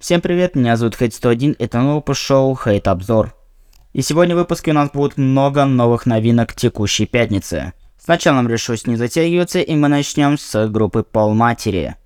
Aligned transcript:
Всем 0.00 0.22
привет, 0.22 0.56
меня 0.56 0.78
зовут 0.78 0.98
Хейт101, 0.98 1.56
это 1.58 1.78
новый 1.78 1.96
выпуск 1.96 2.22
шоу 2.22 2.56
Хейт 2.56 2.88
Обзор. 2.88 3.34
И 3.92 4.00
сегодня 4.00 4.34
в 4.34 4.38
выпуске 4.38 4.70
у 4.70 4.74
нас 4.74 4.88
будет 4.90 5.18
много 5.18 5.66
новых 5.66 6.06
новинок 6.06 6.54
текущей 6.54 7.04
пятницы. 7.04 7.74
Сначала 8.02 8.36
нам 8.36 8.46
пришлось 8.46 8.86
не 8.86 8.96
затягиваться, 8.96 9.60
и 9.60 9.76
мы 9.76 9.88
начнем 9.88 10.38
с 10.38 10.68
группы 10.68 11.02
Пол 11.02 11.34
Матери. 11.34 11.96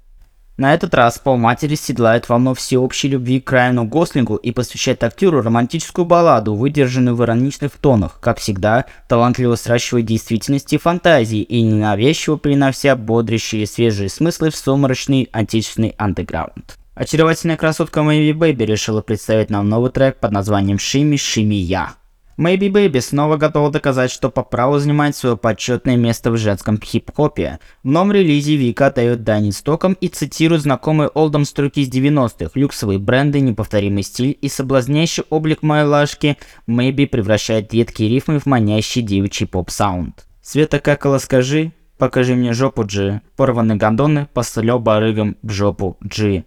На 0.56 0.74
этот 0.74 0.92
раз 0.92 1.20
Пол 1.20 1.36
Матери 1.36 1.76
седлает 1.76 2.28
волну 2.28 2.54
всеобщей 2.54 3.10
любви 3.10 3.38
к 3.40 3.52
Райану 3.52 3.84
Гослингу 3.84 4.34
и 4.34 4.50
посвящает 4.50 5.04
актеру 5.04 5.40
романтическую 5.40 6.04
балладу, 6.04 6.56
выдержанную 6.56 7.14
в 7.14 7.22
ироничных 7.22 7.74
тонах, 7.74 8.18
как 8.18 8.38
всегда, 8.40 8.86
талантливо 9.08 9.54
сращивает 9.54 10.06
действительности 10.06 10.74
и 10.74 10.78
фантазии 10.78 11.42
и 11.42 11.62
ненавязчиво 11.62 12.38
принося 12.38 12.96
бодрящие 12.96 13.68
свежие 13.68 14.08
смыслы 14.08 14.50
в 14.50 14.56
сумрачный 14.56 15.28
отечественный 15.30 15.94
андеграунд. 15.96 16.76
Очаровательная 16.94 17.56
красотка 17.56 18.04
Мэйби 18.04 18.30
Бэйби 18.30 18.62
решила 18.62 19.02
представить 19.02 19.50
нам 19.50 19.68
новый 19.68 19.90
трек 19.90 20.20
под 20.20 20.30
названием 20.30 20.78
«Шими 20.78 21.16
Шими 21.16 21.56
Я». 21.56 21.94
Мэйби 22.36 22.68
Бэйби 22.68 23.00
снова 23.00 23.36
готова 23.36 23.72
доказать, 23.72 24.12
что 24.12 24.30
по 24.30 24.44
праву 24.44 24.78
занимает 24.78 25.16
свое 25.16 25.36
почетное 25.36 25.96
место 25.96 26.30
в 26.30 26.36
женском 26.36 26.80
хип-хопе. 26.80 27.58
В 27.82 27.88
новом 27.88 28.12
релизе 28.12 28.54
Вика 28.54 28.92
дает 28.92 29.24
дань 29.24 29.50
истокам 29.50 29.94
и 29.94 30.06
цитирует 30.06 30.62
знакомые 30.62 31.08
олдом 31.08 31.44
строки 31.44 31.80
из 31.80 31.88
90-х, 31.88 32.52
люксовые 32.54 33.00
бренды, 33.00 33.40
неповторимый 33.40 34.04
стиль 34.04 34.38
и 34.40 34.48
соблазняющий 34.48 35.24
облик 35.30 35.62
Майлашки 35.62 36.36
Мэйби 36.68 37.06
превращает 37.06 37.74
редкие 37.74 38.08
рифмы 38.08 38.38
в 38.38 38.46
манящий 38.46 39.02
девичий 39.02 39.48
поп-саунд. 39.48 40.26
Света 40.42 40.78
какала 40.78 41.18
скажи, 41.18 41.72
покажи 41.98 42.36
мне 42.36 42.52
жопу 42.52 42.84
Джи, 42.84 43.20
порванные 43.36 43.78
гондоны, 43.78 44.28
посылё 44.32 44.78
барыгам 44.78 45.36
в 45.42 45.50
жопу 45.50 45.96
Джи. 46.06 46.44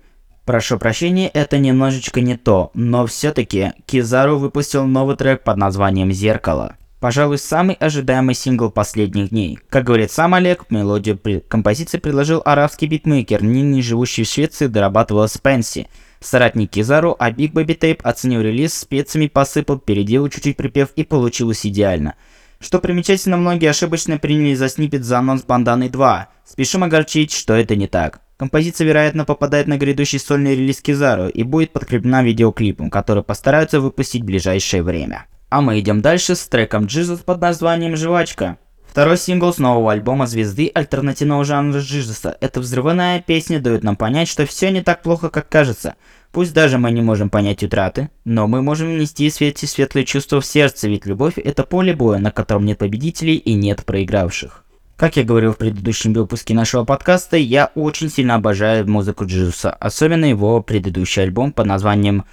Прошу 0.48 0.80
прощения, 0.80 1.28
это 1.28 1.58
немножечко 1.58 2.22
не 2.22 2.38
то, 2.38 2.72
но 2.74 3.06
все-таки 3.06 3.74
Кизару 3.86 4.38
выпустил 4.38 4.86
новый 4.86 5.18
трек 5.18 5.44
под 5.44 5.58
названием 5.58 6.10
«Зеркало». 6.14 6.78
Пожалуй, 7.02 7.38
самый 7.38 7.76
ожидаемый 7.76 8.34
сингл 8.34 8.72
последних 8.72 9.32
дней. 9.32 9.60
Как 9.68 9.84
говорит 9.84 10.10
сам 10.10 10.36
Олег, 10.36 10.72
мелодию 10.72 11.18
при 11.18 11.42
композиции 11.42 11.98
предложил 11.98 12.42
арабский 12.46 12.88
битмейкер, 12.88 13.44
ныне 13.44 13.82
живущий 13.82 14.24
в 14.24 14.28
Швеции, 14.28 14.68
дорабатывал 14.68 15.28
Спенси. 15.28 15.90
Соратник 16.22 16.72
Кизару, 16.72 17.18
а 17.20 17.30
Big 17.30 17.52
Baby 17.52 17.78
Tape 17.78 18.02
оценил 18.02 18.40
релиз, 18.40 18.74
специями 18.74 19.28
посыпал, 19.28 19.80
переделал 19.80 20.30
чуть-чуть 20.30 20.56
припев 20.56 20.92
и 20.96 21.04
получилось 21.04 21.66
идеально. 21.66 22.16
Что 22.62 22.80
примечательно, 22.80 23.36
многие 23.36 23.70
ошибочно 23.70 24.18
приняли 24.18 24.56
за 24.56 24.70
снипет 24.70 25.04
за 25.04 25.20
анонс 25.20 25.44
Банданы 25.44 25.90
2. 25.90 26.30
Спешим 26.46 26.86
огорчить, 26.86 27.34
что 27.34 27.54
это 27.54 27.76
не 27.76 27.88
так. 27.88 28.22
Композиция, 28.38 28.86
вероятно, 28.86 29.26
попадает 29.26 29.66
на 29.66 29.78
грядущий 29.78 30.20
сольный 30.20 30.56
релиз 30.56 30.80
Кизару 30.82 31.28
и 31.28 31.42
будет 31.42 31.72
подкреплена 31.72 32.22
видеоклипом, 32.22 32.92
который 32.92 33.24
постараются 33.24 33.82
выпустить 33.82 34.22
в 34.22 34.26
ближайшее 34.26 34.84
время. 34.84 35.26
А 35.50 35.62
мы 35.62 35.80
идем 35.80 36.02
дальше 36.02 36.36
с 36.36 36.48
треком 36.48 36.86
Джизус 36.86 37.22
под 37.22 37.42
названием 37.42 37.96
«Жвачка». 37.96 38.58
Второй 38.88 39.18
сингл 39.18 39.52
с 39.54 39.58
нового 39.58 39.92
альбома 39.92 40.28
звезды 40.28 40.72
альтернативного 40.74 41.44
жанра 41.46 41.80
Джизуса. 41.80 42.38
Эта 42.42 42.60
взрывная 42.60 43.22
песня 43.22 43.60
дает 43.60 43.84
нам 43.84 43.96
понять, 43.96 44.28
что 44.28 44.46
все 44.46 44.72
не 44.72 44.82
так 44.82 45.02
плохо, 45.02 45.30
как 45.30 45.50
кажется. 45.50 45.96
Пусть 46.32 46.54
даже 46.54 46.78
мы 46.78 46.92
не 46.92 47.02
можем 47.02 47.30
понять 47.30 47.64
утраты, 47.64 48.10
но 48.26 48.48
мы 48.48 48.62
можем 48.62 48.94
внести 48.94 49.26
эти 49.26 49.66
светлые 49.66 50.06
чувства 50.06 50.42
в 50.42 50.46
сердце, 50.46 50.88
ведь 50.88 51.06
любовь 51.06 51.38
это 51.38 51.64
поле 51.64 51.94
боя, 51.94 52.20
на 52.20 52.32
котором 52.32 52.66
нет 52.66 52.78
победителей 52.78 53.36
и 53.36 53.54
нет 53.54 53.86
проигравших. 53.86 54.64
Как 54.98 55.16
я 55.16 55.24
говорил 55.24 55.54
в 55.54 55.58
предыдущем 55.58 56.12
выпуске 56.14 56.56
нашего 56.56 56.84
подкаста, 56.84 57.38
я 57.38 57.70
очень 57.76 58.10
сильно 58.10 58.34
обожаю 58.34 58.90
музыку 58.90 59.28
Джизуса, 59.28 59.70
особенно 59.70 60.26
его 60.26 60.64
предыдущий 60.64 61.22
альбом 61.22 61.52
под 61.52 61.68
названием... 61.68 62.26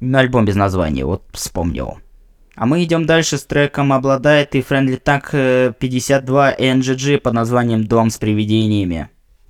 Альбом 0.00 0.44
без 0.44 0.54
названия, 0.54 1.04
вот 1.04 1.24
вспомнил. 1.32 1.98
А 2.54 2.66
мы 2.66 2.84
идем 2.84 3.04
дальше 3.04 3.36
с 3.36 3.42
треком 3.42 3.92
«Обладает» 3.92 4.54
и 4.54 4.60
Friendly 4.60 5.02
Tank 5.02 5.74
52 5.76 6.54
NGG 6.54 7.18
под 7.18 7.32
названием 7.32 7.84
«Дом 7.84 8.10
с 8.10 8.18
привидениями». 8.18 9.08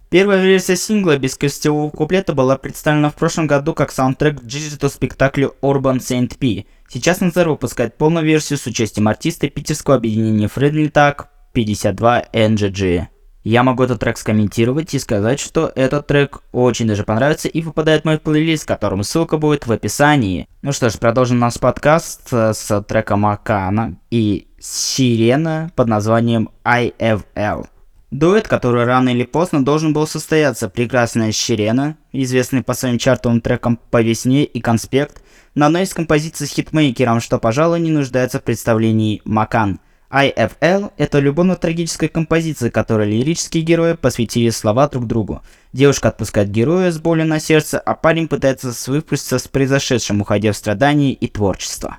Первая 0.08 0.42
версия 0.42 0.76
сингла 0.76 1.18
без 1.18 1.36
гостевого 1.36 1.90
куплета 1.90 2.32
была 2.32 2.56
представлена 2.56 3.10
в 3.10 3.14
прошлом 3.14 3.46
году 3.46 3.74
как 3.74 3.92
саундтрек 3.92 4.40
к 4.40 4.44
digital-спектаклю 4.44 5.54
Urban 5.60 5.98
Saint 5.98 6.38
P. 6.38 6.64
Сейчас 6.88 7.20
Назар 7.20 7.46
выпускает 7.50 7.98
полную 7.98 8.24
версию 8.24 8.58
с 8.58 8.66
участием 8.66 9.08
артиста 9.08 9.50
питерского 9.50 9.96
объединения 9.96 10.46
Friendly 10.46 10.90
Tank 10.90 11.26
52 11.54 12.24
NGG. 12.32 13.06
Я 13.44 13.62
могу 13.62 13.82
этот 13.82 14.00
трек 14.00 14.16
скомментировать 14.16 14.94
и 14.94 14.98
сказать, 14.98 15.38
что 15.38 15.70
этот 15.74 16.06
трек 16.06 16.42
очень 16.52 16.86
даже 16.88 17.04
понравится 17.04 17.46
и 17.46 17.62
попадает 17.62 18.02
в 18.02 18.04
мой 18.06 18.18
плейлист, 18.18 18.66
которому 18.66 19.04
ссылка 19.04 19.36
будет 19.36 19.66
в 19.66 19.72
описании. 19.72 20.48
Ну 20.62 20.72
что 20.72 20.88
ж, 20.88 20.94
продолжим 20.94 21.38
наш 21.38 21.58
подкаст 21.58 22.32
с 22.32 22.84
треком 22.88 23.26
Акана 23.26 23.98
и 24.10 24.48
Сирена 24.58 25.70
под 25.76 25.88
названием 25.88 26.48
IFL. 26.64 27.66
Дуэт, 28.10 28.48
который 28.48 28.84
рано 28.84 29.10
или 29.10 29.24
поздно 29.24 29.62
должен 29.62 29.92
был 29.92 30.06
состояться, 30.06 30.70
прекрасная 30.70 31.32
Сирена, 31.32 31.98
известный 32.12 32.62
по 32.62 32.72
своим 32.72 32.96
чартовым 32.96 33.42
трекам 33.42 33.78
«По 33.90 34.00
весне» 34.00 34.44
и 34.44 34.60
«Конспект», 34.60 35.22
на 35.54 35.66
одной 35.66 35.82
из 35.82 35.92
композиций 35.92 36.46
с 36.46 36.50
хитмейкером, 36.50 37.20
что, 37.20 37.38
пожалуй, 37.38 37.80
не 37.80 37.90
нуждается 37.90 38.38
в 38.38 38.44
представлении 38.44 39.20
Макан– 39.24 39.80
IFL– 40.14 40.92
это 40.96 41.18
любовно-трагическая 41.18 42.08
композиция, 42.08 42.70
которой 42.70 43.10
лирические 43.10 43.64
герои 43.64 43.94
посвятили 43.94 44.50
слова 44.50 44.88
друг 44.88 45.08
другу. 45.08 45.42
Девушка 45.72 46.08
отпускает 46.08 46.52
героя 46.52 46.92
с 46.92 47.00
болью 47.00 47.26
на 47.26 47.40
сердце, 47.40 47.80
а 47.80 47.94
парень 47.94 48.28
пытается 48.28 48.72
выпуститься 48.86 49.40
с 49.40 49.48
произошедшим, 49.48 50.20
уходя 50.20 50.52
в 50.52 50.56
страдания 50.56 51.12
и 51.12 51.26
творчество. 51.26 51.98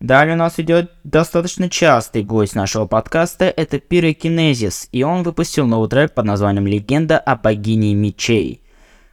Далее 0.00 0.34
у 0.34 0.38
нас 0.38 0.58
идет 0.58 0.90
достаточно 1.02 1.70
частый 1.70 2.22
гость 2.22 2.54
нашего 2.54 2.84
подкаста, 2.84 3.46
это 3.46 3.78
Пирокинезис, 3.78 4.90
и 4.92 5.02
он 5.02 5.22
выпустил 5.22 5.66
новый 5.66 5.88
трек 5.88 6.12
под 6.12 6.26
названием 6.26 6.66
«Легенда 6.66 7.16
о 7.16 7.36
богине 7.36 7.94
мечей». 7.94 8.60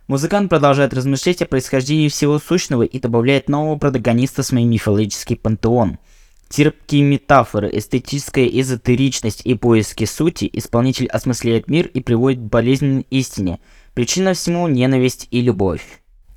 Музыкант 0.08 0.50
продолжает 0.50 0.94
размышлять 0.94 1.42
о 1.42 1.46
происхождении 1.46 2.10
всего 2.10 2.40
сущного 2.40 2.84
и 2.84 3.00
добавляет 3.00 3.48
нового 3.48 3.78
протагониста 3.78 4.44
в 4.44 4.46
свой 4.46 4.66
мифологический 4.66 5.38
пантеон– 5.38 5.98
Терпкие 6.54 7.02
метафоры, 7.02 7.72
эстетическая 7.74 8.46
эзотеричность 8.46 9.42
и 9.44 9.56
поиски 9.56 10.06
сути 10.06 10.48
исполнитель 10.54 11.08
осмысляет 11.08 11.68
мир 11.68 11.88
и 11.88 12.00
приводит 12.00 12.42
к 12.42 12.44
болезненной 12.44 13.08
истине. 13.10 13.60
Причина 13.96 14.36
всему– 14.36 14.68
ненависть 14.70 15.28
и 15.32 15.42
любовь. 15.42 15.82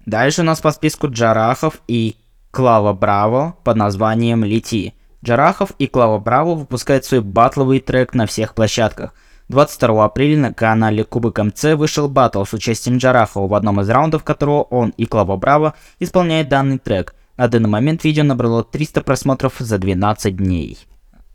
Дальше 0.06 0.40
у 0.40 0.44
нас 0.44 0.62
по 0.62 0.70
списку 0.70 1.08
Джарахов 1.10 1.82
и 1.86 2.16
Клава 2.50 2.94
Браво 2.94 3.58
под 3.62 3.76
названием 3.76 4.42
«Лети». 4.42 4.94
Джарахов 5.22 5.72
и 5.78 5.86
Клава 5.86 6.18
Браво 6.18 6.54
выпускают 6.54 7.04
свой 7.04 7.20
батловый 7.20 7.80
трек 7.80 8.14
на 8.14 8.24
всех 8.24 8.54
площадках. 8.54 9.12
22 9.50 10.02
апреля 10.02 10.38
на 10.38 10.54
канале 10.54 11.04
Кубок 11.04 11.38
МЦ 11.38 11.74
вышел 11.74 12.08
батл 12.08 12.44
с 12.44 12.54
участием 12.54 12.96
Джарахова, 12.96 13.48
в 13.48 13.52
одном 13.52 13.82
из 13.82 13.90
раундов 13.90 14.24
которого 14.24 14.62
он 14.62 14.94
и 14.96 15.04
Клава 15.04 15.36
Браво 15.36 15.74
исполняют 15.98 16.48
данный 16.48 16.78
трек– 16.78 17.14
на 17.36 17.48
данный 17.48 17.68
момент 17.68 18.04
видео 18.04 18.24
набрало 18.24 18.64
300 18.64 19.02
просмотров 19.02 19.54
за 19.58 19.78
12 19.78 20.36
дней. 20.36 20.78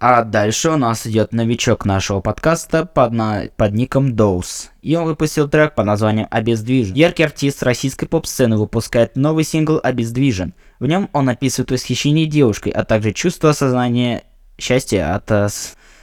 А 0.04 0.24
дальше 0.24 0.72
у 0.72 0.78
нас 0.78 1.06
идет 1.06 1.32
новичок 1.32 1.86
нашего 1.86 2.22
подкаста 2.22 2.88
под, 2.88 3.12
на... 3.12 3.44
под 3.56 3.74
ником 3.74 4.16
Доус. 4.16 4.72
И 4.82 4.96
он 4.96 5.06
выпустил 5.06 5.48
трек 5.48 5.76
под 5.76 5.86
названием 5.86 6.28
«Обездвижен». 6.32 6.96
Яркий 6.96 7.22
артист 7.22 7.62
российской 7.62 8.08
поп-сцены 8.08 8.58
выпускает 8.58 9.16
новый 9.16 9.44
сингл 9.44 9.80
«Обездвижен». 9.84 10.56
В 10.80 10.88
нем 10.88 11.08
он 11.14 11.30
описывает 11.30 11.70
восхищение 11.70 12.26
девушкой, 12.26 12.72
а 12.72 12.84
также 12.84 13.12
чувство 13.12 13.52
осознания 13.52 14.24
счастья 14.58 15.14
от 15.14 15.30
э, 15.30 15.50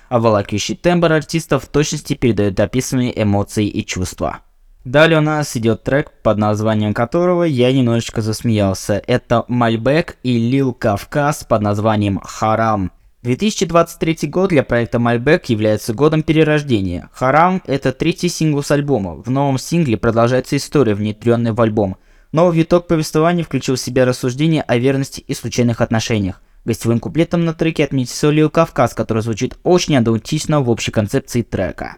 обволакивающий 0.08 0.76
тембр 0.76 1.12
артиста 1.12 1.58
в 1.58 1.66
точности 1.66 2.14
передает 2.14 2.60
описанные 2.60 3.20
эмоции 3.20 3.66
и 3.66 3.84
чувства. 3.84 4.42
Далее 4.88 5.18
у 5.18 5.20
нас 5.20 5.54
идет 5.54 5.82
трек, 5.82 6.10
под 6.22 6.38
названием 6.38 6.94
которого 6.94 7.42
я 7.42 7.70
немножечко 7.70 8.22
засмеялся. 8.22 9.02
Это 9.06 9.44
Мальбек 9.46 10.16
и 10.22 10.38
Лил 10.38 10.72
Кавказ 10.72 11.44
под 11.44 11.60
названием 11.60 12.18
Харам. 12.24 12.90
2023 13.22 14.30
год 14.30 14.48
для 14.48 14.62
проекта 14.62 14.98
Мальбек 14.98 15.44
является 15.50 15.92
годом 15.92 16.22
перерождения. 16.22 17.10
Харам– 17.12 17.60
это 17.66 17.92
третий 17.92 18.30
сингл 18.30 18.62
с 18.62 18.70
альбома. 18.70 19.16
В 19.16 19.28
новом 19.28 19.58
сингле 19.58 19.98
продолжается 19.98 20.56
история, 20.56 20.94
внедренная 20.94 21.52
в 21.52 21.60
альбом. 21.60 21.98
Новый 22.32 22.56
виток 22.56 22.86
повествования 22.86 23.44
включил 23.44 23.74
в 23.74 23.80
себя 23.80 24.06
рассуждения 24.06 24.62
о 24.62 24.78
верности 24.78 25.20
и 25.20 25.34
случайных 25.34 25.82
отношениях. 25.82 26.40
Гостевым 26.64 26.98
куплетом 26.98 27.44
на 27.44 27.52
треке 27.52 27.84
отметился 27.84 28.30
Лил 28.30 28.48
Кавказ, 28.48 28.94
который 28.94 29.22
звучит 29.22 29.58
очень 29.64 29.98
аутично 29.98 30.62
в 30.62 30.70
общей 30.70 30.92
концепции 30.92 31.42
трека. 31.42 31.96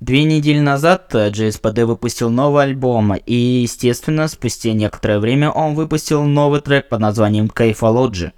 Две 0.00 0.24
недели 0.24 0.58
назад 0.58 1.14
JSPD 1.14 1.86
выпустил 1.86 2.28
новый 2.28 2.64
альбом, 2.64 3.14
и, 3.14 3.34
естественно, 3.34 4.28
спустя 4.28 4.74
некоторое 4.74 5.18
время 5.18 5.50
он 5.50 5.74
выпустил 5.74 6.24
новый 6.24 6.60
трек 6.60 6.90
под 6.90 7.00
названием 7.00 7.48
Кайфологи. 7.48 8.32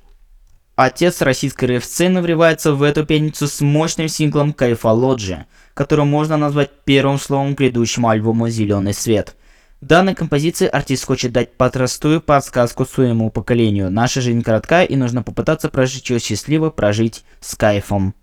Отец 0.77 1.21
российской 1.21 1.65
рэп-сцены 1.65 2.23
врывается 2.23 2.73
в 2.75 2.85
эту 2.85 3.05
пятницу 3.05 3.49
с 3.49 3.61
мощным 3.61 4.07
синглом 4.07 4.53
Кайфологи, 4.53 5.47
который 5.75 6.05
можно 6.05 6.37
назвать 6.37 6.71
первым 6.85 7.19
словом 7.19 7.57
к 7.57 7.59
грядущему 7.59 8.09
альбому 8.09 8.49
«Зеленый 8.49 8.95
свет». 8.95 9.35
В 9.81 9.87
данной 9.87 10.15
композиции 10.15 10.69
артист 10.69 11.07
хочет 11.07 11.33
дать 11.33 11.57
подростую 11.57 12.21
подсказку 12.21 12.85
своему 12.85 13.31
поколению. 13.33 13.91
Наша 13.91 14.21
жизнь 14.21 14.43
коротка, 14.43 14.85
и 14.85 14.95
нужно 14.95 15.25
попытаться 15.25 15.69
прожить 15.69 16.09
ее 16.09 16.21
счастливо, 16.21 16.71
прожить 16.71 17.25
с 17.41 17.57
кайфом. 17.57 18.15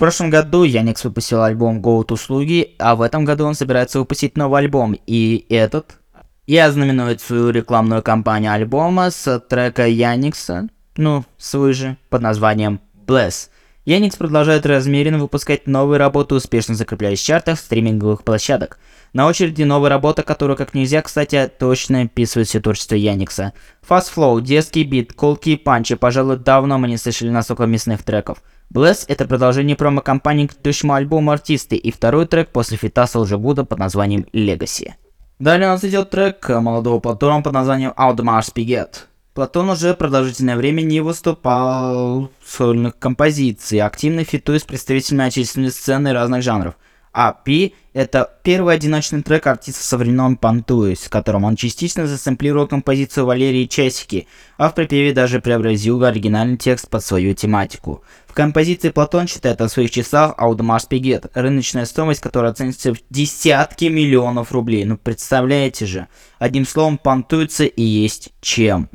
В 0.00 0.02
прошлом 0.02 0.30
году 0.30 0.64
Яникс 0.64 1.04
выпустил 1.04 1.42
альбом 1.42 1.82
Go 1.82 2.02
to 2.06 2.16
Слуги, 2.16 2.74
а 2.78 2.96
в 2.96 3.02
этом 3.02 3.26
году 3.26 3.44
он 3.44 3.54
собирается 3.54 3.98
выпустить 3.98 4.34
новый 4.34 4.62
альбом, 4.62 4.96
и 5.06 5.44
этот 5.50 5.98
и 6.46 6.56
ознаменует 6.56 7.20
свою 7.20 7.50
рекламную 7.50 8.02
кампанию 8.02 8.50
альбома 8.50 9.10
с 9.10 9.38
трека 9.40 9.86
Яникса, 9.86 10.70
ну, 10.96 11.26
свой 11.36 11.74
же, 11.74 11.98
под 12.08 12.22
названием 12.22 12.80
Bless. 13.06 13.50
Яникс 13.90 14.14
продолжает 14.14 14.66
размеренно 14.66 15.18
выпускать 15.18 15.66
новые 15.66 15.98
работы, 15.98 16.36
успешно 16.36 16.76
закрепляясь 16.76 17.18
в 17.18 17.24
чартах 17.24 17.58
стриминговых 17.58 18.22
площадок. 18.22 18.78
На 19.12 19.26
очереди 19.26 19.64
новая 19.64 19.90
работа, 19.90 20.22
которую 20.22 20.56
как 20.56 20.74
нельзя, 20.74 21.02
кстати, 21.02 21.50
точно 21.58 22.02
описывает 22.02 22.46
все 22.46 22.60
творчество 22.60 22.94
Яникса. 22.94 23.52
Fast 23.82 24.14
Flow, 24.14 24.40
детский 24.40 24.84
бит, 24.84 25.12
колки 25.12 25.50
и 25.50 25.56
панчи, 25.56 25.96
пожалуй, 25.96 26.36
давно 26.36 26.78
мы 26.78 26.86
не 26.86 26.98
слышали 26.98 27.30
настолько 27.30 27.66
мясных 27.66 28.04
треков. 28.04 28.44
Bless— 28.72 29.06
это 29.08 29.24
продолжение 29.24 29.74
промо-компании 29.74 30.46
к 30.46 30.50
предыдущему 30.50 30.94
альбому 30.94 31.32
артисты 31.32 31.74
и 31.74 31.90
второй 31.90 32.28
трек 32.28 32.50
после 32.50 32.76
фита 32.76 33.08
Солжевуда 33.08 33.64
под 33.64 33.80
названием 33.80 34.24
Legacy. 34.32 34.92
Далее 35.40 35.66
у 35.66 35.72
нас 35.72 35.82
идет 35.82 36.10
трек 36.10 36.48
молодого 36.48 37.00
Платона 37.00 37.42
под 37.42 37.54
названием 37.54 37.92
Audemars 37.96 38.54
Piguet. 38.54 39.09
Платон 39.34 39.70
уже 39.70 39.94
продолжительное 39.94 40.56
время 40.56 40.82
не 40.82 41.00
выступал 41.00 42.30
в 42.42 42.50
сольных 42.50 42.98
композиций, 42.98 43.80
активно 43.80 44.24
фитуя 44.24 44.58
с 44.58 44.64
представителями 44.64 45.26
отечественной 45.26 45.70
сцены 45.70 46.12
разных 46.12 46.42
жанров– 46.42 46.74
а 47.12 47.32
P— 47.32 47.72
это 47.92 48.38
первый 48.44 48.76
одиночный 48.76 49.22
трек 49.22 49.48
артиста 49.48 49.82
со 49.82 49.98
времен 49.98 50.36
Пантуис, 50.36 51.00
в 51.00 51.10
котором 51.10 51.42
он 51.42 51.56
частично 51.56 52.06
засэмплировал 52.06 52.68
композицию 52.68 53.26
Валерии 53.26 53.66
Чесики, 53.66 54.28
а 54.56 54.68
в 54.68 54.76
припеве 54.76 55.12
даже 55.12 55.40
преобразил 55.40 56.04
оригинальный 56.04 56.56
текст 56.56 56.88
под 56.88 57.04
свою 57.04 57.34
тематику. 57.34 58.04
В 58.28 58.32
композиции 58.32 58.90
Платон 58.90 59.26
считает 59.26 59.60
о 59.60 59.68
своих 59.68 59.90
часах 59.90 60.34
Аудемars 60.38 60.86
Пигет, 60.88 61.26
рыночная 61.34 61.84
стоимость 61.84 62.20
которой 62.20 62.52
оценится 62.52 62.94
в 62.94 62.98
десятки 63.10 63.86
миллионов 63.86 64.52
рублей. 64.52 64.84
Ну 64.84 64.96
представляете 64.96 65.86
же, 65.86 66.06
одним 66.38 66.64
словом, 66.64 66.96
понтуется 66.96 67.64
и 67.64 67.82
есть 67.82 68.30
чем. 68.40 68.88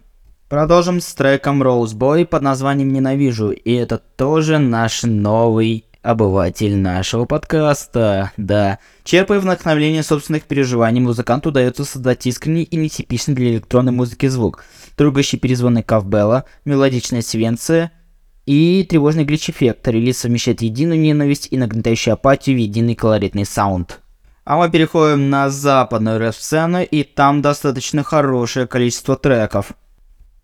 Продолжим 0.47 1.01
с 1.01 1.11
треком 1.15 1.63
Rose 1.63 1.95
Boy 1.95 2.23
под 2.23 2.43
названием 2.43 2.93
«Ненавижу», 2.93 3.49
и 3.49 3.73
это 3.73 3.97
тоже 3.97 4.59
наш 4.59 5.01
новый 5.01 5.85
обыватель 6.03 6.77
нашего 6.77 7.25
подкаста. 7.25 8.31
Да, 8.37 8.77
черпая 9.03 9.39
вдохновение 9.39 10.03
собственных 10.03 10.43
переживаний, 10.43 11.01
музыканту 11.01 11.49
удается 11.49 11.83
создать 11.83 12.27
искренний 12.27 12.61
и 12.61 12.75
нетипичный 12.75 13.33
для 13.33 13.53
электронной 13.53 13.91
музыки 13.91 14.27
звук. 14.27 14.63
Тругающий 14.95 15.39
перезвонный 15.39 15.81
кавбелла, 15.81 16.45
мелодичная 16.63 17.23
свенция 17.23 17.91
и 18.45 18.85
тревожный 18.87 19.25
глич-эффект. 19.25 19.87
Релиз 19.87 20.19
совмещает 20.19 20.61
единую 20.61 20.99
ненависть 20.99 21.47
и 21.49 21.57
нагнетающую 21.57 22.13
апатию 22.13 22.57
в 22.57 22.59
единый 22.59 22.93
колоритный 22.93 23.45
саунд. 23.45 23.99
А 24.43 24.57
мы 24.57 24.69
переходим 24.69 25.31
на 25.31 25.49
западную 25.49 26.19
рэп-сцену, 26.19 26.83
и 26.83 27.01
там 27.01 27.41
достаточно 27.41 28.03
хорошее 28.03 28.67
количество 28.67 29.15
треков. 29.15 29.73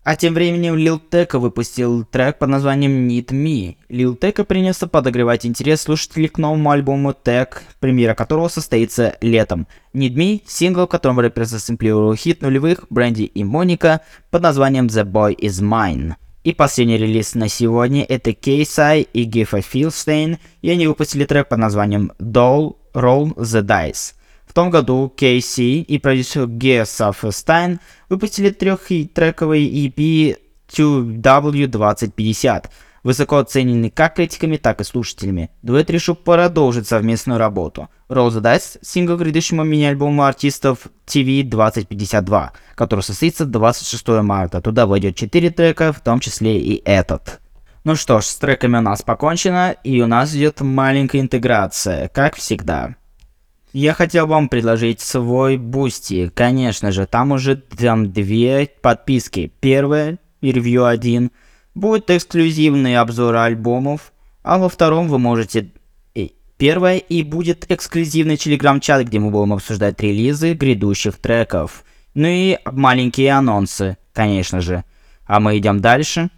А 0.04 0.16
тем 0.16 0.34
временем 0.34 0.74
Lil 0.74 1.00
Tecca 1.10 1.38
выпустил 1.38 2.04
трек 2.04 2.38
под 2.38 2.48
названием 2.48 3.06
Need 3.06 3.28
Me. 3.28 3.76
Lil 3.88 4.18
Tecca 4.18 4.44
принялся 4.44 4.88
подогревать 4.88 5.46
интерес 5.46 5.82
слушателей 5.82 6.26
к 6.26 6.38
новому 6.38 6.72
альбому 6.72 7.12
Tech, 7.12 7.60
премьера 7.78 8.14
которого 8.14 8.48
состоится 8.48 9.16
летом. 9.20 9.68
Need 9.94 10.14
Me– 10.14 10.42
сингл, 10.46 10.86
в 10.86 10.88
котором 10.88 11.20
рэпер 11.20 11.44
засэмплировал 11.44 12.16
хит 12.16 12.42
нулевых 12.42 12.86
Бренди 12.90 13.22
и 13.22 13.44
Моника 13.44 14.00
под 14.32 14.42
названием 14.42 14.86
The 14.86 15.04
Boy 15.04 15.36
Is 15.36 15.62
Mine. 15.62 16.14
И 16.42 16.52
последний 16.52 16.98
релиз 16.98 17.36
на 17.36 17.48
сегодня 17.48 18.02
это 18.02 18.30
KSI 18.30 19.06
и 19.12 19.24
Feel 19.24 19.90
Stain, 19.90 20.38
и 20.62 20.70
они 20.70 20.88
выпустили 20.88 21.26
трек 21.26 21.48
под 21.48 21.60
названием 21.60 22.10
Doll 22.18 22.74
Roll 22.92 23.36
the 23.36 23.62
Dice. 23.62 24.14
В 24.52 24.54
том 24.54 24.68
году 24.68 25.10
KC 25.16 25.80
и 25.80 25.98
продюсер 25.98 26.42
Gears 26.42 27.14
Stein 27.30 27.78
выпустили 28.10 28.50
трехтрековый 28.50 29.64
EP 29.66 30.36
2W2050, 30.68 32.66
высоко 33.02 33.38
оцененный 33.38 33.88
как 33.88 34.16
критиками, 34.16 34.58
так 34.58 34.82
и 34.82 34.84
слушателями. 34.84 35.48
Дуэт 35.62 35.88
решил 35.88 36.14
продолжить 36.16 36.86
совместную 36.86 37.38
работу. 37.38 37.88
Rose 38.10 38.42
Dice— 38.42 38.78
сингл 38.82 39.16
к 39.16 39.20
грядущему 39.20 39.64
мини-альбому 39.64 40.22
артистов 40.22 40.80
TV 41.06 41.44
2052, 41.44 42.52
который 42.74 43.00
состоится 43.00 43.46
26 43.46 44.06
марта. 44.20 44.60
Туда 44.60 44.84
войдет 44.84 45.16
4 45.16 45.48
трека, 45.48 45.94
в 45.94 46.00
том 46.00 46.20
числе 46.20 46.60
и 46.60 46.82
этот. 46.84 47.40
Ну 47.84 47.96
что 47.96 48.20
ж, 48.20 48.26
с 48.26 48.36
треками 48.36 48.76
у 48.76 48.82
нас 48.82 49.00
покончено, 49.00 49.74
и 49.82 50.02
у 50.02 50.06
нас 50.06 50.34
идет 50.34 50.60
маленькая 50.60 51.22
интеграция, 51.22 52.08
как 52.08 52.36
всегда. 52.36 52.96
Я 53.72 53.94
хотел 53.94 54.26
вам 54.26 54.50
предложить 54.50 55.00
свой 55.00 55.56
Бусти. 55.56 56.30
Конечно 56.34 56.92
же, 56.92 57.06
там 57.06 57.32
уже 57.32 57.56
там 57.56 58.12
две 58.12 58.68
подписки. 58.82 59.50
Первая, 59.60 60.18
ревью 60.42 60.84
один, 60.84 61.30
будет 61.74 62.10
эксклюзивный 62.10 62.98
обзор 62.98 63.34
альбомов, 63.36 64.12
а 64.42 64.58
во 64.58 64.68
втором 64.68 65.08
вы 65.08 65.18
можете... 65.18 65.70
Первое 66.58 66.98
и 66.98 67.24
будет 67.24 67.68
эксклюзивный 67.72 68.36
телеграм-чат, 68.36 69.06
где 69.06 69.18
мы 69.18 69.32
будем 69.32 69.54
обсуждать 69.54 70.00
релизы 70.00 70.52
грядущих 70.52 71.16
треков. 71.16 71.82
Ну 72.14 72.28
и 72.28 72.58
маленькие 72.66 73.32
анонсы, 73.32 73.96
конечно 74.12 74.60
же. 74.60 74.84
А 75.26 75.40
мы 75.40 75.58
идем 75.58 75.80
дальше 75.80 76.30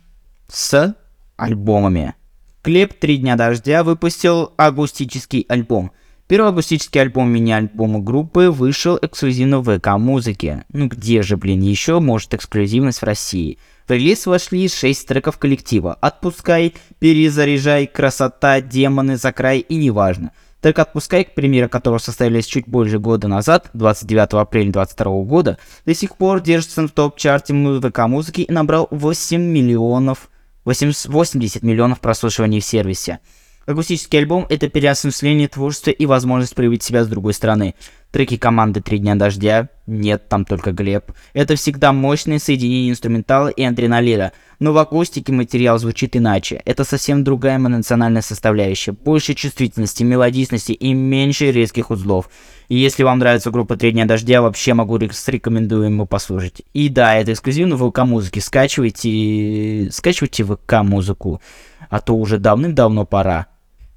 с 0.48 0.96
альбомами. 1.36 2.14
Клип 2.62 2.94
«Три 2.94 3.18
дня 3.18 3.36
дождя» 3.36 3.82
выпустил 3.82 4.54
акустический 4.56 5.44
альбом– 5.48 5.90
Первый 6.34 6.50
акустический 6.50 7.00
альбом 7.00 7.30
мини-альбома 7.30 8.00
группы 8.00 8.50
вышел 8.50 8.98
эксклюзивно 9.00 9.60
в 9.60 9.78
ВК-музыке. 9.78 10.64
Ну 10.72 10.88
где 10.88 11.22
же, 11.22 11.36
блин, 11.36 11.60
еще 11.60 12.00
может 12.00 12.34
эксклюзивность 12.34 13.02
в 13.02 13.04
России? 13.04 13.60
В 13.86 13.92
релиз 13.92 14.26
вошли 14.26 14.68
6 14.68 15.06
треков 15.06 15.38
коллектива 15.38 15.94
«Отпускай», 16.00 16.74
«Перезаряжай», 16.98 17.86
«Красота», 17.86 18.60
«Демоны», 18.60 19.16
«За 19.16 19.30
край» 19.30 19.60
и 19.60 19.76
«Неважно». 19.76 20.32
Трек 20.60 20.80
«Отпускай», 20.80 21.22
к 21.22 21.34
примеру 21.34 21.68
которого 21.68 21.98
состоялись 21.98 22.46
чуть 22.46 22.66
больше 22.66 22.98
года 22.98 23.28
назад, 23.28 23.70
29 23.74 24.32
апреля 24.32 24.72
2022 24.72 25.22
года, 25.22 25.58
до 25.86 25.94
сих 25.94 26.16
пор 26.16 26.40
держится 26.40 26.82
в 26.82 26.90
топ-чарте 26.90 27.54
ВК-музыки 27.54 28.40
и 28.40 28.50
набрал 28.50 28.88
8 28.90 29.40
миллионов 29.40 30.30
80 30.64 31.62
миллионов 31.62 32.00
прослушиваний 32.00 32.58
в 32.58 32.64
сервисе. 32.64 33.20
Акустический 33.66 34.18
альбом— 34.18 34.46
это 34.50 34.68
переосмысление 34.68 35.48
творчества 35.48 35.90
и 35.90 36.06
возможность 36.06 36.54
проявить 36.54 36.82
себя 36.82 37.04
с 37.04 37.08
другой 37.08 37.32
стороны. 37.32 37.74
Треки 38.10 38.36
команды 38.36 38.80
«Три 38.80 38.98
дня 38.98 39.16
дождя»— 39.16 39.70
нет, 39.86 40.28
там 40.28 40.44
только 40.44 40.70
Глеб. 40.70 41.10
Это 41.32 41.56
всегда 41.56 41.92
мощное 41.92 42.38
соединение 42.38 42.90
инструментала 42.90 43.48
и 43.48 43.62
адреналина. 43.64 44.32
Но 44.60 44.72
в 44.72 44.78
акустике 44.78 45.32
материал 45.32 45.78
звучит 45.78 46.14
иначе. 46.14 46.62
Это 46.64 46.84
совсем 46.84 47.24
другая 47.24 47.56
эмоциональная 47.56 48.22
составляющая. 48.22 48.92
Больше 48.92 49.34
чувствительности, 49.34 50.04
мелодичности 50.04 50.72
и 50.72 50.94
меньше 50.94 51.50
резких 51.50 51.90
узлов. 51.90 52.30
И 52.68 52.76
если 52.76 53.02
вам 53.02 53.18
нравится 53.18 53.50
группа 53.50 53.76
«Три 53.76 53.90
дня 53.90 54.04
дождя», 54.04 54.42
вообще 54.42 54.74
могу 54.74 54.96
рекомендую 54.96 55.86
ему 55.86 56.06
послушать. 56.06 56.62
И 56.72 56.88
да, 56.88 57.16
это 57.16 57.32
эксклюзивно 57.32 57.76
в 57.76 57.90
ВК-музыке. 57.90 58.40
Скачивайте... 58.40 59.90
Скачивайте 59.90 60.44
ВК-музыку. 60.44 61.42
А 61.90 62.00
то 62.00 62.14
уже 62.14 62.38
давным-давно 62.38 63.06
пора. 63.06 63.48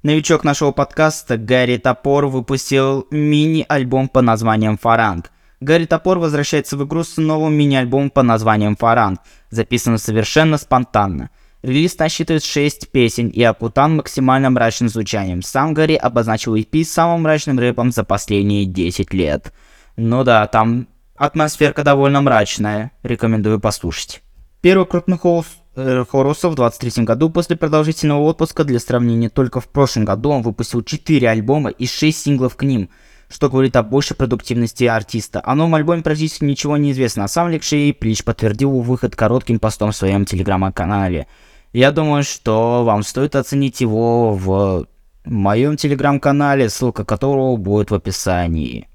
Новичок 0.04 0.44
нашего 0.44 0.70
подкаста 0.70 1.36
Гарри 1.36 1.76
Топор 1.76 2.26
выпустил 2.26 3.08
мини-альбом 3.10 4.08
по 4.08 4.22
названием 4.22 4.78
«Фаранг». 4.78 5.32
Гарри 5.58 5.86
Топор 5.86 6.20
возвращается 6.20 6.76
в 6.76 6.86
игру 6.86 7.02
с 7.02 7.16
новым 7.16 7.54
мини-альбомом 7.54 8.10
по 8.10 8.22
названием 8.22 8.76
«Фаранг», 8.76 9.18
записанным 9.50 9.98
совершенно 9.98 10.56
спонтанно. 10.56 11.30
Релиз 11.62 11.98
насчитывает 11.98 12.44
6 12.44 12.92
песен 12.92 13.26
и 13.26 13.42
окутан 13.42 13.96
максимально 13.96 14.50
мрачным 14.50 14.88
звучанием. 14.88 15.42
Сам 15.42 15.74
Гарри 15.74 15.94
обозначил 15.94 16.54
EP 16.54 16.84
самым 16.84 17.22
мрачным 17.22 17.58
рэпом 17.58 17.90
за 17.90 18.04
последние 18.04 18.66
10 18.66 19.12
лет. 19.12 19.52
Ну 19.96 20.22
да, 20.22 20.46
там 20.46 20.86
атмосферка 21.16 21.82
довольно 21.82 22.20
мрачная, 22.20 22.92
рекомендую 23.02 23.58
послушать. 23.58 24.22
Первый 24.60 24.86
крупный 24.86 25.18
холст 25.18 25.58
Э, 25.80 26.04
Хоруса 26.10 26.48
в 26.48 26.56
23 26.56 27.04
году 27.04 27.30
после 27.30 27.56
продолжительного 27.56 28.22
отпуска. 28.22 28.64
Для 28.64 28.80
сравнения, 28.80 29.28
только 29.28 29.60
в 29.60 29.68
прошлом 29.68 30.04
году 30.04 30.30
он 30.30 30.42
выпустил 30.42 30.82
4 30.82 31.30
альбома 31.30 31.70
и 31.70 31.86
6 31.86 32.18
синглов 32.18 32.56
к 32.56 32.64
ним, 32.64 32.90
что 33.28 33.48
говорит 33.48 33.76
о 33.76 33.84
большей 33.84 34.16
продуктивности 34.16 34.82
артиста. 34.84 35.40
О 35.44 35.54
новом 35.54 35.76
альбоме 35.76 36.02
практически 36.02 36.42
ничего 36.42 36.76
не 36.76 36.90
известно, 36.90 37.22
а 37.22 37.28
сам 37.28 37.48
Лекшей 37.48 37.94
Плич 37.94 38.24
подтвердил 38.24 38.72
выход 38.80 39.14
коротким 39.14 39.60
постом 39.60 39.92
в 39.92 39.96
своем 39.96 40.24
телеграм-канале. 40.24 41.28
Я 41.72 41.92
думаю, 41.92 42.24
что 42.24 42.82
вам 42.84 43.04
стоит 43.04 43.36
оценить 43.36 43.80
его 43.80 44.32
в 44.32 44.88
моем 45.24 45.76
телеграм-канале, 45.76 46.70
ссылка 46.70 47.04
которого 47.04 47.56
будет 47.56 47.92
в 47.92 47.94
описании. 47.94 48.87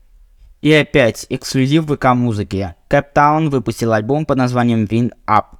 И 0.63 0.71
опять 0.71 1.25
эксклюзив 1.29 1.87
ВК 1.87 2.13
музыки. 2.15 2.73
Captown 2.89 3.49
выпустил 3.49 3.91
альбом 3.91 4.25
под 4.25 4.37
названием 4.37 4.85
Win 4.85 5.11
Up. 5.27 5.57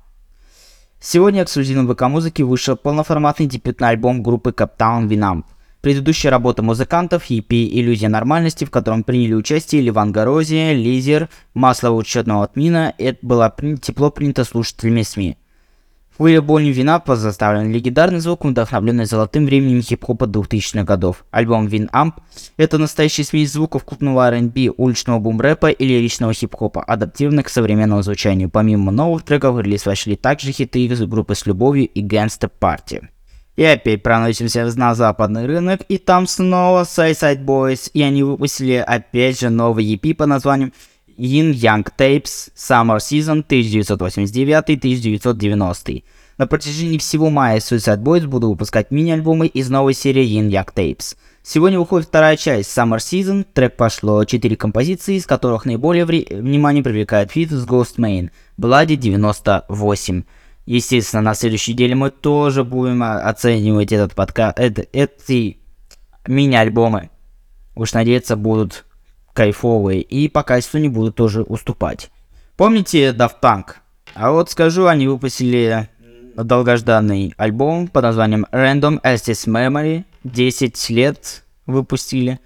Сегодня 1.01 1.43
эксклюзивно 1.43 1.93
ВК 1.93 2.03
музыки 2.03 2.41
вышел 2.41 2.77
полноформатный 2.77 3.48
дебютный 3.48 3.89
альбом 3.89 4.24
группы 4.24 4.51
Captown 4.51 5.10
Win 5.10 5.19
Up. 5.19 5.43
Предыдущая 5.81 6.31
работа 6.31 6.63
музыкантов 6.63 7.29
EP 7.29 7.48
«Иллюзия 7.50 8.07
нормальности», 8.07 8.63
в 8.63 8.72
котором 8.72 9.03
приняли 9.03 9.33
участие 9.33 9.81
Ливан 9.81 10.13
Горозия, 10.13 10.72
Лизер, 10.72 11.27
Масло 11.53 11.89
учетного 11.89 12.45
отмина, 12.45 12.93
это 12.98 13.19
было 13.22 13.53
тепло 13.81 14.10
принято 14.10 14.45
слушателями 14.45 15.01
СМИ. 15.01 15.36
Альбоме 16.20 16.72
Вина 16.72 17.01
заставлен 17.05 17.72
легендарный 17.72 18.20
звук, 18.20 18.46
вдохновленный 18.46 19.05
золотым 19.05 19.46
временем 19.46 19.82
хип-хопа 19.82 20.25
2000-х 20.25 20.84
годов. 20.84 21.25
Альбом 21.32 21.65
Вин 21.65 21.89
Амп— 21.91 22.20
это 22.58 22.77
настоящий 22.77 23.24
смесь 23.24 23.51
звуков 23.51 23.84
крупного 23.84 24.27
R&B, 24.27 24.70
уличного 24.77 25.20
бум-рэпа 25.20 25.72
и 25.72 25.86
лиричного 25.86 26.34
хип-хопа, 26.34 26.84
адаптированных 26.84 27.48
к 27.48 27.50
современному 27.50 28.03
звучанию. 28.03 28.50
Помимо 28.50 28.91
новых 28.91 29.24
треков, 29.24 29.60
релиз 29.60 29.88
вошли 29.88 30.15
также 30.15 30.51
хиты 30.51 30.86
из 30.86 31.01
группы 31.03 31.34
«С 31.34 31.48
любовью» 31.48 31.88
и 31.88 32.03
«Gangsta 32.03 32.50
Party». 32.60 33.08
И 33.55 33.63
опять 33.63 34.01
проносимся 34.01 34.65
на 34.75 34.96
западный 34.96 35.46
рынок, 35.46 35.82
и 35.88 36.00
там 36.00 36.25
снова 36.25 36.84
Suicide 36.84 37.43
Boys, 37.43 37.89
и 37.93 38.01
они 38.01 38.24
выпустили 38.24 38.75
опять 38.75 39.39
же 39.39 39.50
новый 39.50 39.86
EP 39.93 40.15
по 40.15 40.25
названием 40.25 40.74
Yin 41.17 41.53
Yang 41.53 41.88
Tapes 41.98 42.51
Summer 42.55 42.98
Season 42.98 43.43
1989-1990. 43.48 46.03
На 46.38 46.48
протяжении 46.48 46.98
всего 46.98 47.29
мая 47.29 47.60
Suicide 47.60 48.01
Boys 48.01 48.25
будут 48.25 48.50
выпускать 48.50 48.91
мини-альбомы 48.91 49.48
из 49.48 49.70
новой 49.70 49.93
серии 49.93 50.25
Yin 50.25 50.50
Yang 50.50 50.74
Tapes. 50.74 51.15
Сегодня 51.43 51.77
выходит 51.77 52.08
вторая 52.08 52.38
часть 52.38 52.75
Summer 52.75 52.98
Season, 52.98 53.46
трек 53.53 53.75
пошло 53.75 54.24
4 54.24 54.55
композиции, 54.55 55.15
из 55.15 55.25
которых 55.25 55.65
наиболее 55.65 56.05
ври- 56.05 56.27
внимание 56.29 56.84
привлекает 56.84 57.32
фит 57.32 57.51
с 57.51 57.65
Ghost 57.65 57.98
Main, 57.98 58.29
Bloody 58.58 58.96
98. 58.96 60.24
Естественно, 60.65 61.22
на 61.22 61.36
следующей 61.36 61.74
неделе 61.74 61.96
мы 61.96 62.12
тоже 62.12 62.63
будем 62.63 63.03
оценивать 63.03 63.91
этот 63.91 64.15
подкаст, 64.15 64.58
это, 64.58 64.86
эти 64.93 65.58
мини-альбомы. 66.25 67.10
Уж 67.75 67.93
надеяться 67.93 68.38
будут 68.38 68.86
кайфовые 69.33 70.01
и 70.01 70.27
по 70.27 70.43
качеству 70.43 70.77
не 70.79 70.89
будут 70.89 71.15
тоже 71.15 71.41
уступать. 71.43 72.09
Помните 72.55 73.09
Daft 73.09 73.35
Punk? 73.41 73.75
А 74.13 74.31
вот 74.31 74.51
скажу, 74.51 74.85
они 74.85 75.07
выпустили 75.07 75.89
долгожданный 76.35 77.33
альбом 77.37 77.87
под 77.87 78.03
названием 78.03 78.45
Random 78.51 79.01
Access 79.01 79.47
Memory. 79.47 80.05
10 80.23 80.89
лет 80.91 81.43
выпустили. 81.65 82.39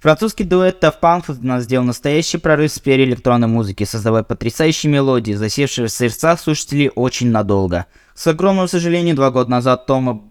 Французский 0.00 0.44
дуэт 0.44 0.82
Daft 0.82 1.00
Punk 1.00 1.60
сделал 1.60 1.86
настоящий 1.86 2.36
прорыв 2.36 2.70
в 2.72 2.74
сфере 2.74 3.04
электронной 3.04 3.48
музыки, 3.48 3.84
создавая 3.84 4.22
потрясающие 4.22 4.92
мелодии, 4.92 5.32
засевшие 5.32 5.86
в 5.86 5.92
сердцах 5.92 6.40
слушателей 6.40 6.90
очень 6.94 7.30
надолго. 7.30 7.86
С 8.14 8.26
огромным 8.26 8.68
сожалением, 8.68 9.16
два 9.16 9.30
года 9.30 9.50
назад 9.50 9.86
Тома 9.86 10.22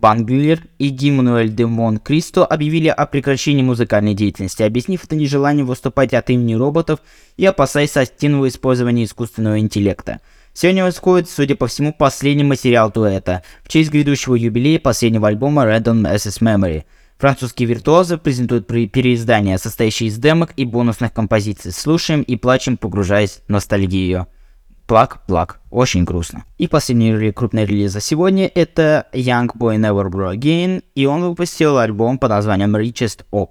Банглер 0.00 0.62
и 0.78 0.88
Гиммануэль 0.90 1.52
де 1.52 1.66
Мон 1.66 1.98
Кристо 1.98 2.44
объявили 2.44 2.88
о 2.88 3.06
прекращении 3.06 3.62
музыкальной 3.62 4.14
деятельности, 4.14 4.62
объяснив 4.62 5.04
это 5.04 5.16
нежеланием 5.16 5.66
выступать 5.66 6.14
от 6.14 6.30
имени 6.30 6.54
роботов 6.54 7.00
и 7.36 7.44
опасаясь 7.44 7.96
активного 7.96 8.48
использования 8.48 9.04
искусственного 9.04 9.58
интеллекта. 9.58 10.20
Сегодня 10.52 10.84
восходит, 10.84 11.28
судя 11.28 11.56
по 11.56 11.66
всему, 11.66 11.92
последний 11.92 12.44
материал 12.44 12.90
дуэта 12.90 13.42
в 13.62 13.68
честь 13.68 13.90
грядущего 13.90 14.34
юбилея 14.34 14.78
последнего 14.78 15.28
альбома 15.28 15.64
Random 15.64 16.02
SS 16.14 16.40
Memory. 16.40 16.84
Французские 17.18 17.68
виртуозы 17.68 18.16
презентуют 18.16 18.66
переиздание, 18.66 19.58
состоящее 19.58 20.08
из 20.08 20.18
демок 20.18 20.52
и 20.56 20.64
бонусных 20.64 21.12
композиций. 21.12 21.72
Слушаем 21.72 22.22
и 22.22 22.36
плачем, 22.36 22.76
погружаясь 22.76 23.40
в 23.46 23.50
ностальгию. 23.50 24.28
Плак, 24.88 25.20
плак. 25.26 25.60
Очень 25.70 26.04
грустно. 26.04 26.46
И 26.56 26.66
последний 26.66 27.30
крупный 27.32 27.66
релиз 27.66 27.92
за 27.92 28.00
сегодня 28.00 28.50
это 28.54 29.04
Young 29.12 29.50
Boy 29.54 29.76
Never 29.76 30.10
Grow 30.10 30.34
Again, 30.34 30.82
и 30.94 31.04
он 31.04 31.22
выпустил 31.22 31.76
альбом 31.76 32.18
под 32.18 32.30
названием 32.30 32.74
Richest 32.74 33.26
Op. 33.30 33.50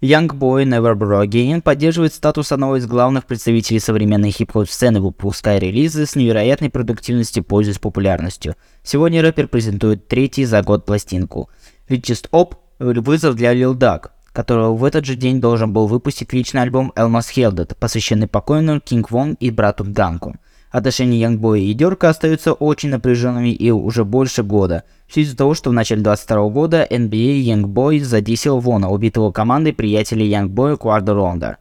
Young 0.00 0.28
Boy 0.28 0.64
Never 0.64 0.94
Grow 0.94 1.26
Again 1.26 1.60
поддерживает 1.60 2.14
статус 2.14 2.52
одного 2.52 2.78
из 2.78 2.86
главных 2.86 3.26
представителей 3.26 3.80
современной 3.80 4.30
хип-хоп 4.30 4.66
сцены, 4.66 5.02
выпуская 5.02 5.58
релизы 5.58 6.06
с 6.06 6.16
невероятной 6.16 6.70
продуктивностью, 6.70 7.44
пользуясь 7.44 7.78
популярностью. 7.78 8.56
Сегодня 8.82 9.20
рэпер 9.20 9.48
презентует 9.48 10.08
третий 10.08 10.46
за 10.46 10.62
год 10.62 10.86
пластинку. 10.86 11.50
Richest 11.90 12.30
Op– 12.30 12.54
вызов 12.78 13.34
для 13.34 13.54
Lil 13.54 13.74
Duck, 13.74 14.08
которого 14.32 14.74
в 14.74 14.82
этот 14.84 15.04
же 15.04 15.16
день 15.16 15.42
должен 15.42 15.70
был 15.70 15.86
выпустить 15.86 16.32
личный 16.32 16.62
альбом 16.62 16.94
Elmas 16.96 17.26
Helded, 17.36 17.76
посвященный 17.78 18.26
покойному 18.26 18.80
Кинг 18.80 19.10
Вон 19.10 19.34
и 19.34 19.50
брату 19.50 19.84
Данку. 19.84 20.36
Отношения 20.70 21.18
Янгбоя 21.20 21.60
и 21.60 21.72
Дерка 21.72 22.10
остаются 22.10 22.52
очень 22.52 22.90
напряженными 22.90 23.50
и 23.50 23.70
уже 23.70 24.04
больше 24.04 24.42
года. 24.42 24.84
Все 25.06 25.22
из-за 25.22 25.36
того, 25.36 25.54
что 25.54 25.70
в 25.70 25.72
начале 25.72 26.02
22 26.02 26.48
года 26.50 26.86
NBA 26.88 27.38
Янгбой 27.38 28.00
задисил 28.00 28.58
Вона, 28.60 28.88
убитого 28.90 29.32
командой 29.32 29.72
приятелей 29.72 30.28
Янгбоя 30.28 30.76
Кварда 30.76 31.14
Ронда. 31.14 31.56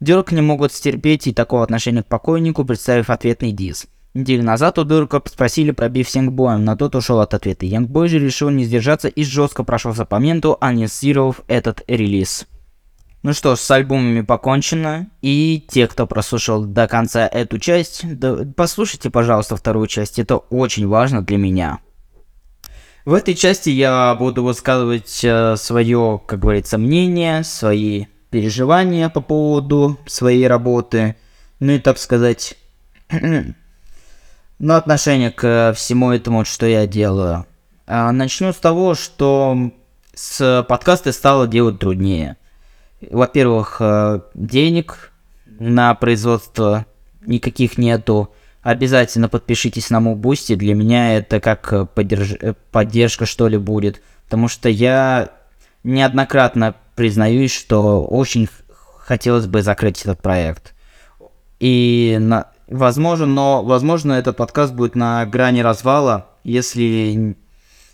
Дерк 0.00 0.32
не 0.32 0.40
могут 0.40 0.72
стерпеть 0.72 1.26
и 1.26 1.34
такого 1.34 1.62
отношения 1.62 2.02
к 2.02 2.06
покойнику, 2.06 2.64
представив 2.64 3.10
ответный 3.10 3.52
дис. 3.52 3.86
Неделю 4.14 4.42
назад 4.42 4.78
у 4.78 4.84
Дерка 4.84 5.22
спросили 5.26 5.70
пробив 5.70 6.08
с 6.08 6.16
Янгбоем, 6.16 6.64
но 6.64 6.74
тот 6.74 6.94
ушел 6.96 7.20
от 7.20 7.34
ответа. 7.34 7.66
Янгбой 7.66 8.08
же 8.08 8.18
решил 8.18 8.48
не 8.48 8.64
сдержаться 8.64 9.08
и 9.08 9.22
жестко 9.22 9.62
прошелся 9.62 10.06
по 10.06 10.16
менту, 10.16 10.56
анонсировав 10.60 11.42
этот 11.46 11.82
релиз. 11.86 12.46
Ну 13.22 13.34
что 13.34 13.54
ж, 13.54 13.58
с 13.58 13.70
альбомами 13.70 14.22
покончено. 14.22 15.08
И 15.20 15.64
те, 15.68 15.86
кто 15.86 16.06
прослушал 16.06 16.64
до 16.64 16.88
конца 16.88 17.28
эту 17.28 17.58
часть, 17.58 18.02
да, 18.18 18.38
послушайте, 18.56 19.10
пожалуйста, 19.10 19.56
вторую 19.56 19.88
часть. 19.88 20.18
Это 20.18 20.36
очень 20.36 20.88
важно 20.88 21.22
для 21.22 21.36
меня. 21.36 21.80
В 23.04 23.12
этой 23.12 23.34
части 23.34 23.68
я 23.70 24.14
буду 24.14 24.42
высказывать 24.42 25.20
э, 25.22 25.56
свое, 25.56 26.20
как 26.26 26.38
говорится, 26.40 26.78
мнение, 26.78 27.44
свои 27.44 28.06
переживания 28.30 29.08
по 29.10 29.20
поводу 29.20 29.98
своей 30.06 30.46
работы. 30.46 31.16
Ну 31.60 31.72
и, 31.72 31.78
так 31.78 31.98
сказать, 31.98 32.56
ну, 34.58 34.74
отношение 34.74 35.30
к 35.30 35.74
всему 35.76 36.12
этому, 36.12 36.46
что 36.46 36.66
я 36.66 36.86
делаю. 36.86 37.46
А, 37.86 38.12
начну 38.12 38.52
с 38.52 38.56
того, 38.56 38.94
что 38.94 39.72
с 40.14 40.64
подкаста 40.68 41.12
стало 41.12 41.46
делать 41.46 41.78
труднее 41.78 42.36
во-первых, 43.00 43.76
э, 43.80 44.20
денег 44.34 45.12
на 45.58 45.94
производство 45.94 46.86
никаких 47.26 47.78
нету. 47.78 48.32
Обязательно 48.62 49.28
подпишитесь 49.28 49.90
на 49.90 50.00
Мубусти. 50.00 50.54
Для 50.54 50.74
меня 50.74 51.16
это 51.16 51.40
как 51.40 51.72
э, 51.72 51.86
поддерж... 51.86 52.32
Э, 52.40 52.54
поддержка, 52.70 53.26
что 53.26 53.48
ли, 53.48 53.56
будет. 53.56 54.02
Потому 54.24 54.48
что 54.48 54.68
я 54.68 55.30
неоднократно 55.82 56.74
признаюсь, 56.94 57.52
что 57.54 58.04
очень 58.04 58.48
хотелось 58.98 59.46
бы 59.46 59.62
закрыть 59.62 60.02
этот 60.02 60.20
проект. 60.20 60.74
И 61.58 62.16
на... 62.20 62.48
возможно, 62.68 63.26
но 63.26 63.62
возможно 63.62 64.12
этот 64.12 64.36
подкаст 64.36 64.74
будет 64.74 64.94
на 64.94 65.24
грани 65.26 65.60
развала, 65.60 66.28
если 66.44 67.36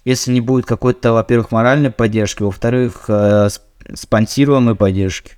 если 0.07 0.33
не 0.33 0.41
будет 0.41 0.67
какой-то, 0.67 1.13
во-первых, 1.13 1.51
моральной 1.51 1.91
поддержки, 1.91 2.45
во-вторых, 2.45 3.07
э, 3.09 3.49
спонсируемой 3.93 4.77
поддержки. 4.77 5.33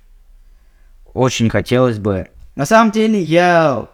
Очень 1.15 1.49
хотелось 1.49 1.97
бы. 1.97 2.27
На 2.55 2.67
самом 2.67 2.91
деле, 2.91 3.19
я 3.19 3.87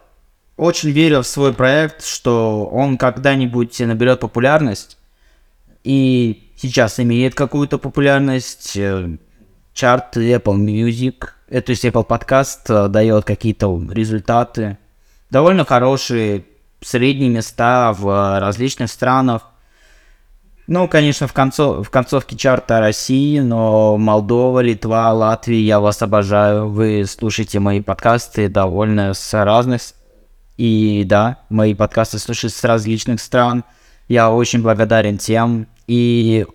очень 0.58 0.90
верю 0.90 1.22
в 1.22 1.26
свой 1.26 1.54
проект, 1.54 2.04
что 2.04 2.66
он 2.66 2.98
когда-нибудь 2.98 3.80
наберет 3.80 4.20
популярность. 4.20 4.98
И 5.82 6.52
сейчас 6.56 7.00
имеет 7.00 7.34
какую-то 7.34 7.78
популярность. 7.78 8.76
Э, 8.76 9.16
чарт 9.72 10.18
Apple 10.18 10.58
Music, 10.58 11.28
э, 11.48 11.62
то 11.62 11.70
есть 11.70 11.86
Apple 11.86 12.06
Podcast 12.06 12.88
дает 12.90 13.24
какие-то 13.24 13.82
результаты. 13.90 14.76
Довольно 15.30 15.64
хорошие 15.64 16.44
средние 16.82 17.30
места 17.30 17.94
в 17.94 18.40
различных 18.40 18.90
странах. 18.90 19.55
Ну, 20.68 20.88
конечно, 20.88 21.28
в, 21.28 21.32
концов, 21.32 21.86
в 21.86 21.90
концовке 21.90 22.36
чарта 22.36 22.80
России, 22.80 23.38
но 23.38 23.96
Молдова, 23.96 24.58
Литва, 24.58 25.12
Латвия, 25.12 25.60
я 25.60 25.78
вас 25.78 26.02
обожаю. 26.02 26.68
Вы 26.68 27.04
слушаете 27.06 27.60
мои 27.60 27.80
подкасты 27.80 28.48
довольно 28.48 29.14
с 29.14 29.44
разных... 29.44 29.82
И 30.56 31.04
да, 31.04 31.40
мои 31.50 31.74
подкасты 31.74 32.18
слушают 32.18 32.54
с 32.54 32.64
различных 32.64 33.20
стран. 33.20 33.62
Я 34.08 34.30
очень 34.30 34.62
благодарен 34.62 35.18
тем. 35.18 35.66
И 35.86 36.46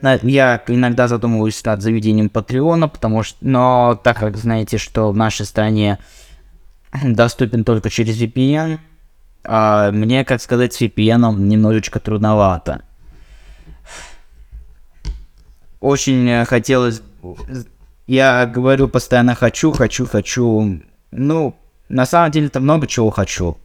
я 0.00 0.62
иногда 0.66 1.08
задумываюсь 1.08 1.62
над 1.62 1.82
заведением 1.82 2.30
Патреона, 2.30 2.88
потому 2.88 3.22
что... 3.22 3.36
Но 3.42 4.00
так 4.02 4.18
как 4.18 4.38
знаете, 4.38 4.78
что 4.78 5.12
в 5.12 5.16
нашей 5.16 5.44
стране 5.44 5.98
доступен 7.04 7.64
только 7.64 7.90
через 7.90 8.20
VPN, 8.20 8.78
а 9.44 9.92
мне, 9.92 10.24
как 10.24 10.40
сказать, 10.40 10.72
с 10.72 10.80
VPN 10.80 11.38
немножечко 11.38 12.00
трудновато 12.00 12.87
очень 15.80 16.28
э, 16.28 16.44
хотелось 16.44 17.02
Я 18.06 18.46
говорю 18.46 18.88
постоянно 18.88 19.34
хочу, 19.34 19.72
хочу, 19.72 20.06
хочу. 20.06 20.80
Ну, 21.10 21.56
на 21.88 22.06
самом 22.06 22.30
деле, 22.30 22.48
то 22.48 22.60
много 22.60 22.86
чего 22.86 23.10
хочу. 23.10 23.58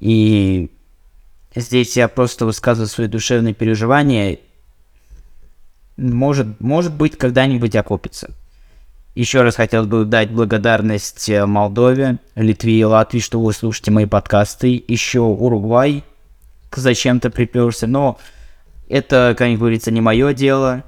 И 0.00 0.70
здесь 1.54 1.96
я 1.96 2.08
просто 2.08 2.46
высказываю 2.46 2.88
свои 2.88 3.06
душевные 3.06 3.54
переживания. 3.54 4.38
Может, 5.96 6.60
может 6.60 6.92
быть, 6.94 7.16
когда-нибудь 7.16 7.76
окупится. 7.76 8.30
Еще 9.14 9.42
раз 9.42 9.54
хотел 9.54 9.86
бы 9.86 10.04
дать 10.04 10.30
благодарность 10.30 11.28
э, 11.28 11.46
Молдове, 11.46 12.18
Литве 12.34 12.80
и 12.80 12.84
Латвии, 12.84 13.20
что 13.20 13.40
вы 13.40 13.52
слушаете 13.52 13.92
мои 13.92 14.06
подкасты. 14.06 14.82
Еще 14.88 15.20
Уругвай 15.20 16.04
зачем-то 16.76 17.30
приперся, 17.30 17.86
но 17.86 18.18
это, 18.88 19.34
как 19.36 19.56
говорится, 19.56 19.90
не 19.90 20.00
мое 20.00 20.32
дело. 20.34 20.84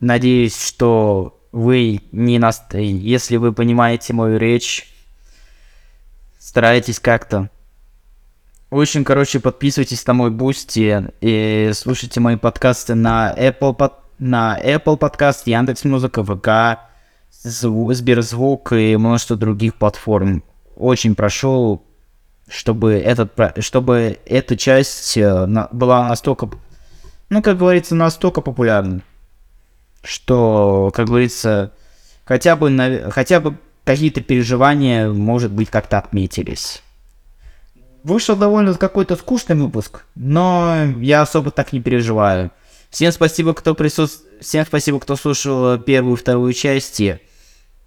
Надеюсь, 0.00 0.60
что 0.60 1.40
вы 1.52 2.02
не 2.12 2.38
нас... 2.38 2.64
Если 2.72 3.36
вы 3.36 3.52
понимаете 3.52 4.12
мою 4.12 4.38
речь, 4.38 4.92
старайтесь 6.38 7.00
как-то. 7.00 7.50
Очень, 8.70 9.02
короче, 9.02 9.40
подписывайтесь 9.40 10.06
на 10.06 10.12
мой 10.12 10.30
бусти 10.30 11.10
и 11.20 11.70
слушайте 11.72 12.20
мои 12.20 12.36
подкасты 12.36 12.94
на 12.94 13.34
Apple, 13.34 13.74
под... 13.74 13.94
на 14.18 14.58
Apple 14.62 14.98
Podcast, 14.98 15.46
Яндекс 15.46 15.84
Музыка, 15.84 16.22
ВК, 16.22 16.80
Зву... 17.30 17.92
Сберзвук 17.92 18.72
и 18.72 18.96
множество 18.96 19.36
других 19.36 19.74
платформ. 19.76 20.44
Очень 20.76 21.14
прошу, 21.14 21.82
чтобы, 22.46 22.92
этот, 22.92 23.32
чтобы 23.60 24.18
эта 24.26 24.56
часть 24.56 25.16
э, 25.16 25.46
была 25.72 26.08
настолько, 26.08 26.50
ну, 27.30 27.42
как 27.42 27.58
говорится, 27.58 27.94
настолько 27.94 28.40
популярной, 28.40 29.02
что, 30.02 30.90
как 30.94 31.06
говорится, 31.06 31.72
хотя 32.24 32.56
бы, 32.56 33.10
хотя 33.10 33.40
бы 33.40 33.56
какие-то 33.84 34.20
переживания, 34.20 35.08
может 35.08 35.50
быть, 35.52 35.70
как-то 35.70 35.98
отметились. 35.98 36.82
Вышел 38.02 38.36
довольно 38.36 38.74
какой-то 38.74 39.16
скучный 39.16 39.56
выпуск, 39.56 40.04
но 40.14 40.86
я 40.98 41.22
особо 41.22 41.50
так 41.50 41.72
не 41.72 41.80
переживаю. 41.80 42.50
Всем 42.90 43.12
спасибо, 43.12 43.52
кто 43.52 43.74
присутствовал, 43.74 44.40
всем 44.40 44.64
спасибо, 44.64 44.98
кто 45.00 45.16
слушал 45.16 45.78
первую 45.78 46.16
и 46.16 46.18
вторую 46.18 46.52
части. 46.54 47.20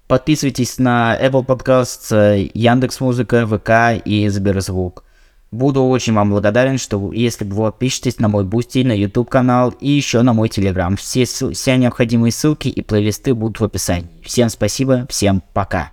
Подписывайтесь 0.08 0.78
на 0.78 1.18
Apple 1.20 1.46
Podcast, 1.46 2.52
Яндекс 2.54 3.00
Музыка, 3.00 3.48
ВК 3.48 4.06
и 4.06 4.28
Сберзвук. 4.28 5.04
Буду 5.52 5.84
очень 5.84 6.14
вам 6.14 6.30
благодарен, 6.30 6.78
что 6.78 7.12
если 7.12 7.44
вы 7.44 7.66
подпишетесь 7.66 8.20
на 8.20 8.30
мой 8.30 8.46
Бусти, 8.46 8.84
на 8.84 8.94
YouTube 8.94 9.30
канал 9.30 9.74
и 9.82 9.90
еще 9.90 10.22
на 10.22 10.32
мой 10.32 10.48
Telegram. 10.48 10.96
Все, 10.96 11.26
все 11.26 11.76
необходимые 11.76 12.32
ссылки 12.32 12.70
и 12.70 12.82
плейлисты 12.82 13.34
будут 13.34 13.60
в 13.60 13.66
описании. 13.66 14.10
Всем 14.24 14.48
спасибо, 14.50 15.06
всем 15.10 15.44
пока. 15.54 15.92